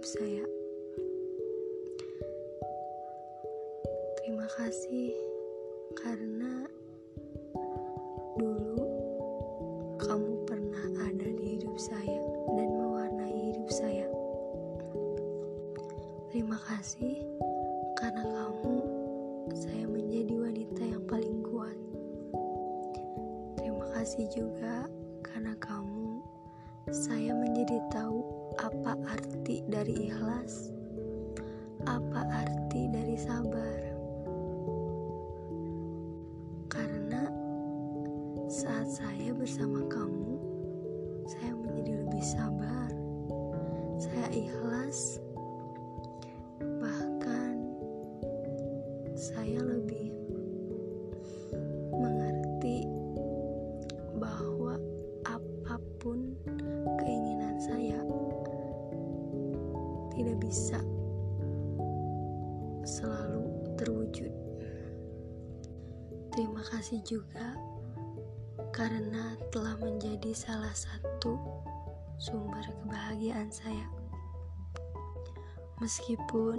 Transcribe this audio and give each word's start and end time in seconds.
hidup 0.00 0.16
saya. 0.16 0.44
Terima 4.16 4.48
kasih 4.56 5.12
karena 5.92 6.64
dulu 8.40 8.80
kamu 10.00 10.32
pernah 10.48 11.04
ada 11.04 11.28
di 11.28 11.44
hidup 11.52 11.76
saya 11.76 12.16
dan 12.56 12.68
mewarnai 12.80 13.52
hidup 13.52 13.68
saya. 13.68 14.08
Terima 16.32 16.56
kasih 16.64 17.20
karena 18.00 18.24
kamu 18.24 18.76
saya 19.52 19.84
menjadi 19.84 20.32
wanita 20.32 20.80
yang 20.96 21.04
paling 21.04 21.44
kuat. 21.44 21.76
Terima 23.60 23.84
kasih 24.00 24.24
juga 24.32 24.88
karena 25.20 25.52
kamu 25.60 26.09
saya 26.90 27.30
menjadi 27.38 27.78
tahu 27.94 28.18
apa 28.58 28.98
arti 29.06 29.62
dari 29.70 30.10
ikhlas, 30.10 30.74
apa 31.86 32.26
arti 32.26 32.90
dari 32.90 33.14
sabar. 33.14 33.80
Karena 36.66 37.30
saat 38.50 38.90
saya 38.90 39.30
bersama 39.38 39.86
kamu, 39.86 40.34
saya 41.30 41.54
menjadi 41.62 42.02
lebih 42.02 42.24
sabar. 42.26 42.90
Saya 43.94 44.26
ikhlas, 44.34 45.22
bahkan 46.58 47.54
saya 49.14 49.62
lebih 49.62 50.09
bisa 60.50 60.82
selalu 62.82 63.46
terwujud. 63.78 64.34
Terima 66.34 66.58
kasih 66.74 66.98
juga 67.06 67.54
karena 68.74 69.38
telah 69.54 69.78
menjadi 69.78 70.34
salah 70.34 70.74
satu 70.74 71.38
sumber 72.18 72.66
kebahagiaan 72.82 73.46
saya. 73.54 73.86
Meskipun 75.78 76.58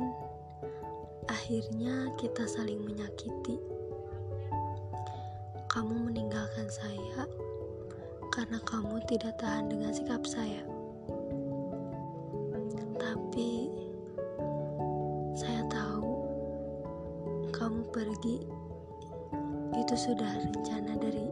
akhirnya 1.28 2.16
kita 2.16 2.48
saling 2.48 2.80
menyakiti, 2.88 3.60
kamu 5.68 6.00
meninggalkan 6.00 6.72
saya 6.72 7.28
karena 8.32 8.56
kamu 8.64 9.04
tidak 9.12 9.36
tahan 9.36 9.68
dengan 9.68 9.92
sikap 9.92 10.24
saya. 10.24 10.64
Tapi 13.32 13.71
pergi 17.92 18.40
itu 19.76 19.96
sudah 20.00 20.32
rencana 20.48 20.96
dari 20.96 21.28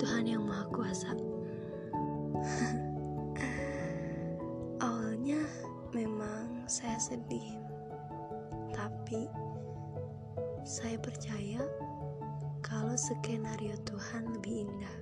Tuhan 0.00 0.24
yang 0.24 0.48
Maha 0.48 0.64
Kuasa. 0.72 1.12
Awalnya 4.88 5.44
memang 5.92 6.64
saya 6.64 6.96
sedih, 6.96 7.60
tapi 8.72 9.28
saya 10.64 10.96
percaya 10.96 11.60
kalau 12.64 12.96
skenario 12.96 13.76
Tuhan 13.84 14.32
lebih 14.40 14.64
indah. 14.64 14.96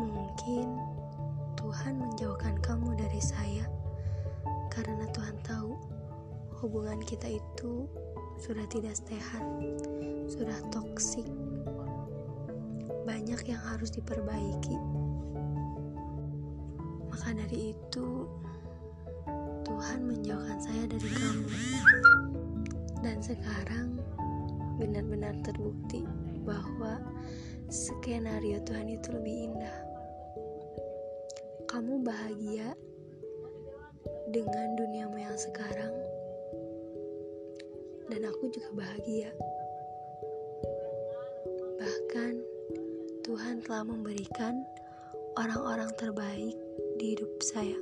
Mungkin 0.00 0.80
Tuhan 1.60 2.00
menjauhkan 2.00 2.56
kamu 2.64 2.96
dari 2.96 3.20
saya 3.20 3.68
karena 4.72 5.04
Tuhan 5.12 5.36
tahu 5.44 5.76
hubungan 6.64 7.04
kita 7.04 7.36
itu 7.36 7.84
sudah 8.40 8.64
tidak 8.72 8.96
sehat, 8.96 9.44
sudah 10.24 10.56
toksik. 10.72 11.28
Banyak 13.04 13.44
yang 13.44 13.60
harus 13.60 13.92
diperbaiki. 13.92 14.80
Maka 17.12 17.36
dari 17.36 17.76
itu, 17.76 18.24
Tuhan 19.68 20.08
menjauhkan 20.08 20.56
saya 20.56 20.88
dari 20.88 21.04
kamu. 21.04 21.48
Dan 23.04 23.20
sekarang 23.20 24.00
benar-benar 24.80 25.36
terbukti 25.44 26.08
bahwa 26.40 26.96
skenario 27.68 28.56
Tuhan 28.64 28.88
itu 28.88 29.12
lebih 29.12 29.52
indah. 29.52 29.78
Kamu 31.68 32.00
bahagia 32.00 32.72
dengan 34.32 34.80
duniamu 34.80 35.20
yang 35.20 35.36
sekarang, 35.36 35.92
dan 38.10 38.26
aku 38.26 38.50
juga 38.50 38.74
bahagia. 38.74 39.30
Bahkan 41.78 42.32
Tuhan 43.22 43.62
telah 43.62 43.86
memberikan 43.86 44.66
orang-orang 45.38 45.94
terbaik 45.94 46.58
di 46.98 47.14
hidup 47.14 47.30
saya, 47.38 47.78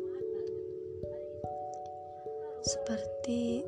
seperti 2.60 3.64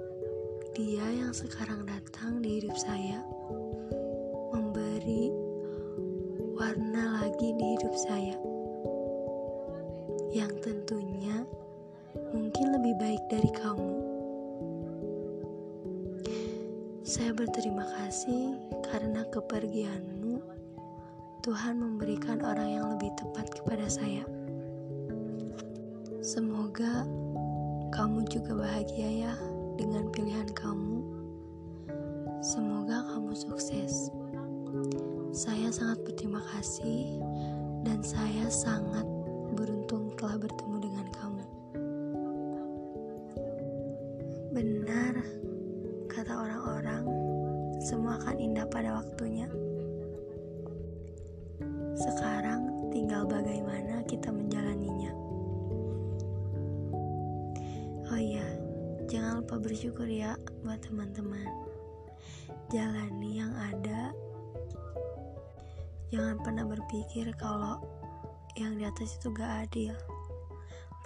dia 0.76 1.06
yang 1.08 1.32
sekarang 1.32 1.88
datang 1.88 2.44
di 2.44 2.60
hidup 2.60 2.76
saya, 2.76 3.24
memberi 4.52 5.32
warna 6.60 7.24
lagi 7.24 7.56
di 7.56 7.66
hidup 7.80 7.94
saya, 7.96 8.36
yang 10.36 10.52
tentunya 10.60 11.42
mungkin 12.30 12.76
lebih 12.76 12.94
baik 13.00 13.22
dari 13.32 13.50
kamu. 13.56 13.89
Saya 17.10 17.34
berterima 17.34 17.82
kasih 17.98 18.54
karena 18.86 19.26
kepergianmu. 19.34 20.38
Tuhan 21.42 21.82
memberikan 21.82 22.38
orang 22.38 22.70
yang 22.70 22.86
lebih 22.94 23.10
tepat 23.18 23.50
kepada 23.50 23.82
saya. 23.90 24.22
Semoga 26.22 27.02
kamu 27.90 28.30
juga 28.30 28.62
bahagia 28.62 29.26
ya 29.26 29.34
dengan 29.74 30.06
pilihan 30.14 30.54
kamu. 30.54 31.02
Semoga 32.46 33.02
kamu 33.10 33.34
sukses. 33.34 34.14
Saya 35.34 35.74
sangat 35.74 36.06
berterima 36.06 36.38
kasih 36.54 37.18
dan 37.82 38.06
saya 38.06 38.46
sangat 38.46 39.02
beruntung 39.58 40.14
telah 40.14 40.38
bertemu 40.38 40.76
dengan 40.78 41.06
kamu. 41.10 41.44
Benar 44.54 45.40
kata 46.10 46.34
orang-orang, 46.34 47.06
semua 47.78 48.18
akan 48.18 48.36
indah 48.42 48.66
pada 48.66 48.98
waktunya. 48.98 49.46
Sekarang 51.94 52.90
tinggal 52.90 53.22
bagaimana 53.30 54.02
kita 54.10 54.34
menjalaninya. 54.34 55.14
Oh 58.10 58.18
iya, 58.18 58.42
jangan 59.06 59.46
lupa 59.46 59.62
bersyukur 59.62 60.10
ya 60.10 60.34
buat 60.66 60.82
teman-teman. 60.82 61.46
Jalani 62.74 63.30
yang 63.38 63.54
ada. 63.54 64.10
Jangan 66.10 66.42
pernah 66.42 66.66
berpikir 66.66 67.30
kalau 67.38 67.78
yang 68.58 68.74
di 68.74 68.82
atas 68.82 69.14
itu 69.14 69.30
gak 69.30 69.70
adil. 69.70 69.94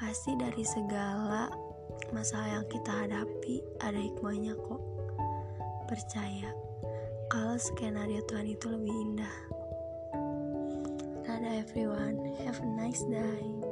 Pasti 0.00 0.32
dari 0.32 0.64
segala 0.64 1.52
masalah 2.14 2.62
yang 2.62 2.66
kita 2.72 3.04
hadapi 3.04 3.60
ada 3.84 4.00
hikmahnya 4.00 4.56
kok. 4.56 4.93
Percaya 5.84 6.48
kalau 7.28 7.60
skenario 7.60 8.24
Tuhan 8.24 8.48
itu 8.48 8.66
lebih 8.72 8.94
indah. 8.94 9.36
Dadah 11.28 11.60
everyone, 11.60 12.24
have 12.40 12.56
a 12.64 12.68
nice 12.72 13.04
day. 13.04 13.63